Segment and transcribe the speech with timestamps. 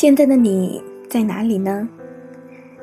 [0.00, 1.86] 现在的你在哪里呢？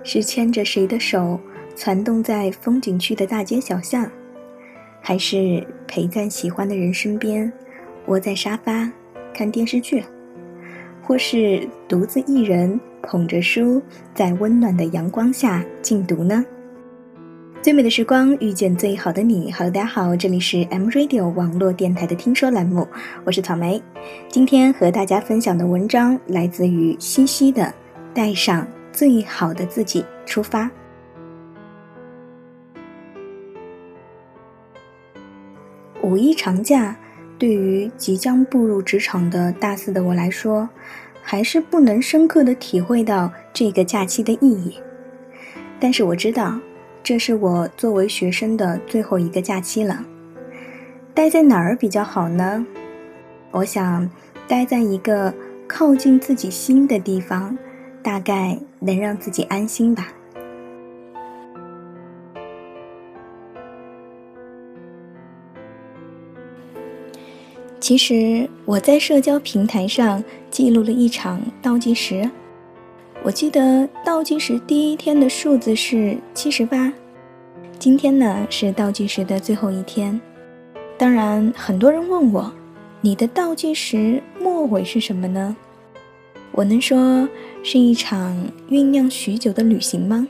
[0.04, 1.40] 是牵着谁的手
[1.74, 4.08] 攒动在风景区的大街小巷，
[5.02, 7.52] 还是陪在喜欢的人身边，
[8.06, 8.88] 窝在沙发
[9.34, 10.04] 看电视剧，
[11.02, 13.82] 或是独自一人捧着书
[14.14, 16.46] 在温暖的阳光下静读呢？
[17.60, 19.52] 最美的时光遇见最好的你。
[19.52, 22.88] Hello，大家好，这里是 M Radio 网络电台的听说栏目，
[23.26, 23.82] 我是草莓。
[24.30, 27.64] 今天和大家分享的文章来自于西西的
[28.14, 30.66] 《带上最好的自己出发》。
[36.04, 36.96] 五一长假
[37.40, 40.70] 对于即将步入职场的大四的我来说，
[41.22, 44.76] 还是不能深刻的体会到这个假期的意义。
[45.80, 46.58] 但是我知道。
[47.08, 50.04] 这是我作为学生的最后一个假期了，
[51.14, 52.66] 待在哪儿比较好呢？
[53.52, 54.12] 我想
[54.46, 55.34] 待在一个
[55.70, 57.58] 靠近自己心的地方，
[58.04, 60.10] 大概能让自己安心吧。
[67.80, 72.30] 其实我在社交平台上记录了一场倒计时。
[73.28, 76.94] 我记得倒计时第一天的数字是七十八，
[77.78, 80.18] 今天呢是倒计时的最后一天。
[80.98, 82.50] 当然，很多人问我，
[83.02, 85.54] 你的倒计时末尾是什么呢？
[86.54, 87.28] 我能说
[87.64, 88.34] 是一场
[88.70, 90.26] 酝酿许久的旅行吗？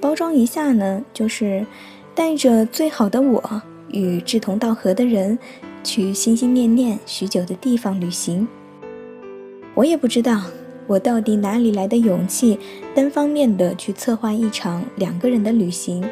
[0.00, 1.66] 包装一下呢，就是
[2.14, 3.42] 带着最好的我
[3.88, 5.36] 与志同道合的人，
[5.82, 8.46] 去心心念念许久的地方旅行。
[9.74, 10.42] 我也不知道。
[10.86, 12.58] 我到底哪里来的勇气，
[12.94, 16.04] 单方面的去策划一场两个人的旅行？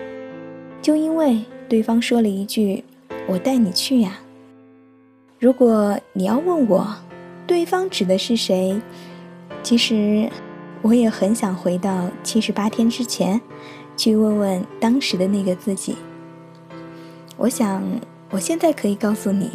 [0.81, 2.83] 就因为对方说了一句
[3.29, 4.19] “我带你去呀”。
[5.39, 6.87] 如果你要问我，
[7.47, 8.81] 对方指的是谁？
[9.63, 10.31] 其实，
[10.81, 13.39] 我也很想回到七十八天之前，
[13.97, 15.97] 去问问当时的那个自己。
[17.37, 17.83] 我想，
[18.31, 19.51] 我现在可以告诉你，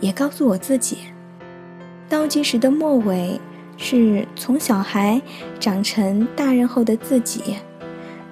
[0.00, 0.98] 也告诉我自己，
[2.08, 3.40] 倒计时的末尾。
[3.82, 5.20] 是从小孩
[5.58, 7.56] 长成大人后的自己，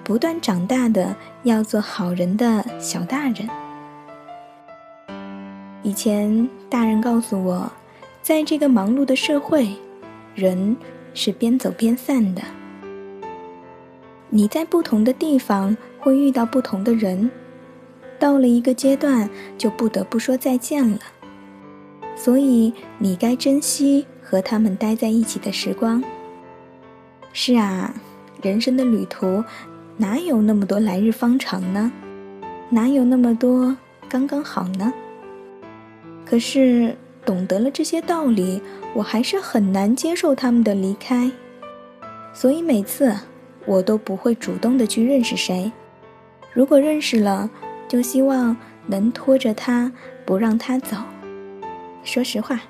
[0.04, 3.48] 不断长大的要做好人的小大人。
[5.82, 7.68] 以前大人告诉我，
[8.22, 9.68] 在这个忙碌的社会，
[10.36, 10.76] 人
[11.14, 12.40] 是边走边散的。
[14.28, 17.28] 你在不同的地方会遇到不同的人，
[18.20, 19.28] 到了一个阶段
[19.58, 21.00] 就不得不说再见了。
[22.14, 24.06] 所以你该珍惜。
[24.22, 26.02] 和他们待在一起的时光。
[27.32, 27.94] 是啊，
[28.42, 29.42] 人生的旅途，
[29.96, 31.90] 哪有那么多来日方长呢？
[32.68, 33.76] 哪有那么多
[34.08, 34.92] 刚刚好呢？
[36.24, 38.62] 可是懂得了这些道理，
[38.94, 41.30] 我还是很难接受他们的离开。
[42.32, 43.14] 所以每次
[43.66, 45.70] 我都不会主动的去认识谁。
[46.52, 47.50] 如果认识了，
[47.88, 49.92] 就希望能拖着他
[50.24, 50.96] 不让他走。
[52.02, 52.60] 说实话。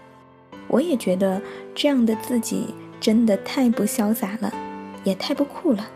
[0.71, 1.43] 我也觉得
[1.75, 4.53] 这样的自己真的太不潇洒了，
[5.03, 5.91] 也太不酷了。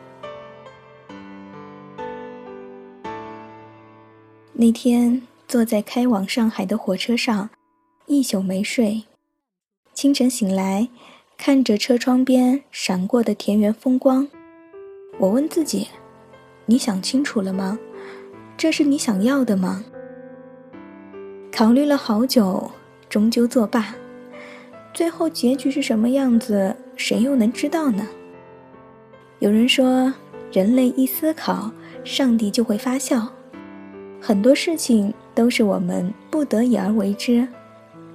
[4.52, 7.50] 那天坐在开往上海的火车上，
[8.06, 9.04] 一宿没睡。
[9.92, 10.88] 清晨醒来，
[11.36, 14.28] 看着车窗边闪过的田园风光，
[15.18, 15.88] 我问自己
[16.66, 17.78] ：“你想清楚了吗？
[18.56, 19.84] 这是你想要的吗？”
[21.52, 22.70] 考虑了好久，
[23.08, 23.94] 终究作罢。
[24.94, 28.06] 最后结局是什么样子，谁又能知道呢？
[29.40, 30.14] 有人说，
[30.52, 31.68] 人类一思考，
[32.04, 33.28] 上帝就会发笑。
[34.20, 37.46] 很多事情都是我们不得已而为之，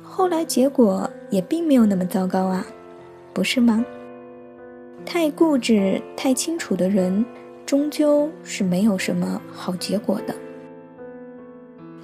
[0.02, 2.66] 后来结果也并没有那么糟糕啊，
[3.34, 3.86] 不是吗？
[5.06, 7.26] 太固执、太清楚的人，
[7.66, 10.34] 终究是没有什么好结果的。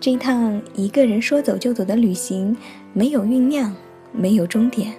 [0.01, 2.56] 这趟一个人说走就走的旅行，
[2.92, 3.74] 没有酝酿。
[4.17, 4.94] 没有终点。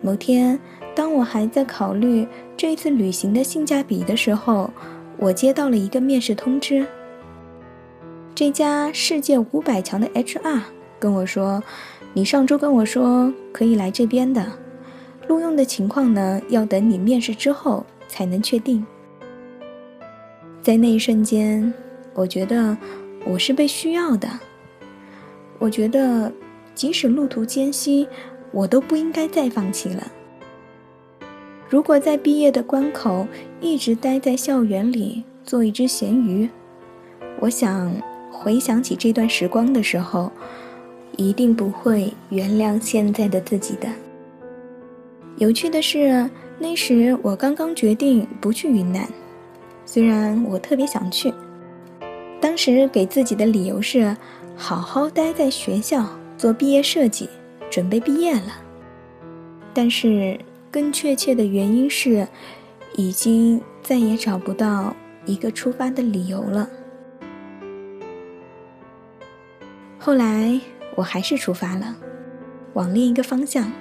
[0.00, 0.58] 某天，
[0.94, 4.68] 当我还在考虑这次旅行的性价比的时候，
[5.16, 6.84] 我接到了一个面试通知。
[8.34, 10.62] 这家世界五百强的 HR
[10.98, 11.62] 跟我说
[12.14, 14.44] ：“你上周跟我说可以来这边的，
[15.28, 18.84] 录用的情况呢，要等你面试之后才能确定。”
[20.60, 21.72] 在那一瞬间，
[22.14, 22.76] 我觉得
[23.24, 24.28] 我是被需要的。
[25.60, 26.32] 我觉得，
[26.74, 28.04] 即使路途艰辛。
[28.52, 30.12] 我都不应该再放弃了。
[31.68, 33.26] 如果在毕业的关口
[33.60, 36.48] 一直待在校园里做一只咸鱼，
[37.40, 37.90] 我想
[38.30, 40.30] 回想起这段时光的时候，
[41.16, 43.88] 一定不会原谅现在的自己的。
[45.38, 46.28] 有趣的是，
[46.58, 49.08] 那时我刚刚决定不去云南，
[49.86, 51.32] 虽然我特别想去。
[52.38, 54.14] 当时给自己的理由是，
[54.56, 56.06] 好好待在学校
[56.36, 57.28] 做毕业设计，
[57.72, 58.62] 准备毕业了。
[59.72, 60.38] 但是
[60.70, 62.28] 更确切的原因是，
[62.96, 66.68] 已经再也找不到一个出发的理由了。
[69.98, 70.60] 后来
[70.94, 71.96] 我还是出发了，
[72.74, 73.72] 往另一个方向。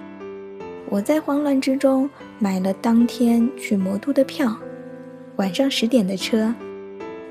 [0.89, 2.09] 我在慌乱之中
[2.39, 4.55] 买了当天去魔都的票，
[5.35, 6.53] 晚上十点的车。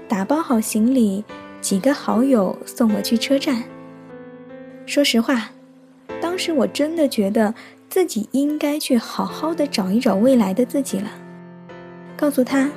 [0.08, 1.24] 打包好行李，
[1.62, 3.62] 几个好友送我去车站。
[4.84, 5.50] 说实话，
[6.40, 7.54] 时我真的觉得
[7.90, 11.10] 自己应该去好好的找一找未来的自己了，
[12.16, 12.70] 告诉他，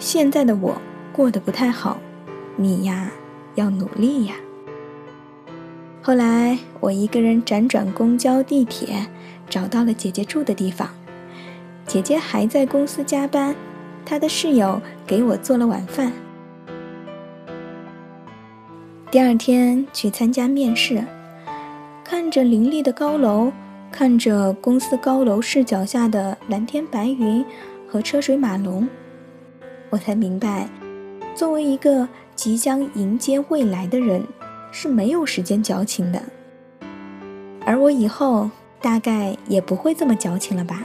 [0.00, 0.76] 现在的我
[1.12, 1.98] 过得不太好，
[2.56, 3.08] 你呀
[3.54, 4.34] 要努力呀。
[6.02, 9.06] 后来我一个人辗转公交、地铁，
[9.48, 10.88] 找到了姐姐住的地方。
[11.86, 13.54] 姐姐还在公司加班，
[14.04, 16.12] 她的室友给我做了晚饭。
[19.10, 21.02] 第二天去参加面试，
[22.10, 23.52] 看着林立的高楼，
[23.92, 27.44] 看着公司高楼视角下的蓝天白云
[27.86, 28.88] 和车水马龙，
[29.90, 30.66] 我才明白，
[31.34, 34.26] 作为一个即将迎接未来的人，
[34.72, 36.22] 是没有时间矫情的。
[37.66, 38.50] 而我以后
[38.80, 40.82] 大概也不会这么矫情了吧。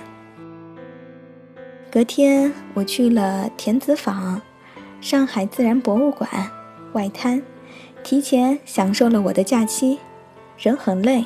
[1.89, 4.41] 隔天我去了田子坊、
[4.99, 6.29] 上海自然博物馆、
[6.91, 7.41] 外滩。
[8.03, 9.97] 提前享受了我的假期，
[10.57, 11.25] 人很累。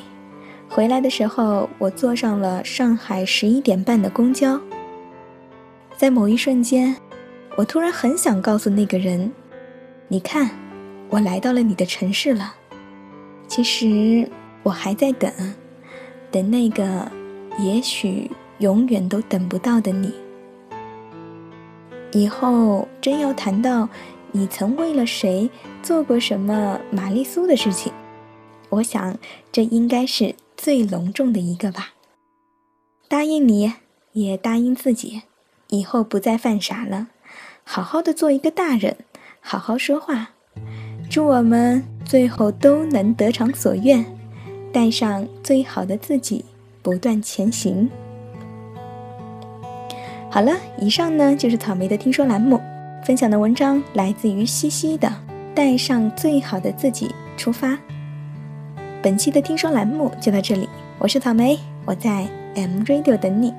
[0.68, 4.60] 回来的时候，我坐上了上海十一点半的公交。
[5.96, 6.96] 在某一瞬间，
[7.56, 9.32] 我突然很想告诉那个人
[10.08, 10.50] ：“你看，
[11.08, 12.54] 我来到了你的城市了。
[13.46, 14.28] 其实
[14.62, 15.32] 我还在等，
[16.30, 17.10] 等那个
[17.58, 20.12] 也许永远都等不到的你。
[22.12, 23.88] 以后真要谈到……”
[24.30, 25.48] 你曾为了谁
[25.82, 27.90] 做过什么玛丽苏的事情？
[28.70, 29.18] 我想
[29.50, 31.94] 这应该是最隆重的一个吧。
[33.08, 33.72] 答应你，
[34.12, 35.22] 也答应自己，
[35.68, 37.08] 以后不再犯傻了，
[37.64, 38.96] 好好的做一个大人，
[39.40, 40.30] 好好说话。
[41.08, 44.04] 祝我们最后都能得偿所愿，
[44.72, 46.44] 带上最好的自己，
[46.82, 47.88] 不断前行。
[50.30, 52.60] 好了，以上呢就是草莓的听说栏目。
[53.06, 55.10] 分享的文章来自于西西的，
[55.54, 57.78] 带上最好的自己出发。
[59.00, 60.68] 本期的听说栏目就到这里，
[60.98, 63.54] 我是草莓，我在 M Radio 等你。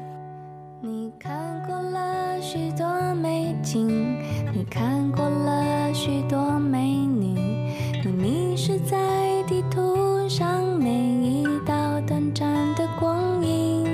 [0.81, 1.31] 你看
[1.65, 3.88] 过了许多美景，
[4.53, 8.97] 你看过了许多美女，你迷失在
[9.47, 13.86] 地图上每一道短暂的光影，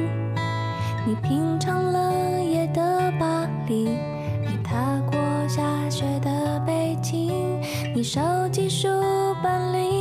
[1.06, 3.90] 你品尝了夜的巴黎。
[7.96, 8.20] 你手
[8.52, 8.90] 机书
[9.42, 9.95] 本里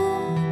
[0.00, 0.47] Oh.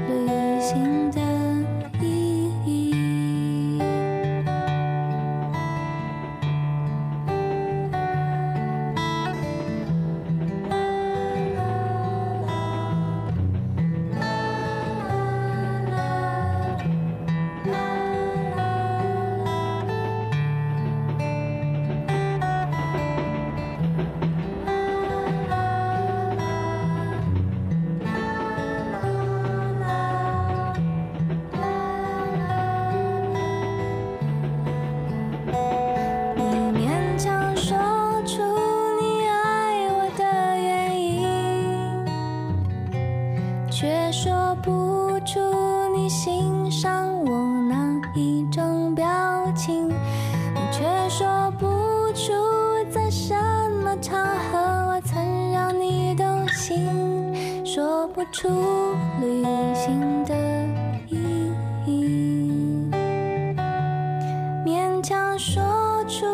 [43.79, 45.39] 却说不出
[45.95, 47.77] 你欣赏我哪
[48.15, 49.05] 一种表
[49.55, 49.91] 情
[50.73, 51.67] 却说不
[52.15, 52.33] 出
[52.91, 53.35] 在什
[53.85, 58.49] 么场合我曾让你动心说不出
[59.21, 60.35] 旅行的
[61.11, 61.53] 意
[61.85, 62.89] 义
[64.65, 65.63] 勉强说
[66.09, 66.25] 出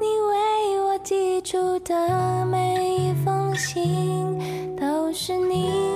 [0.00, 5.87] 你为我寄出的每一封信都是你